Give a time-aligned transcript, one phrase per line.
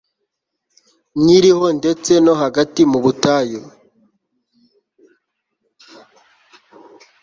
[1.21, 3.61] Nkiriho ndetse no hagati mu butayu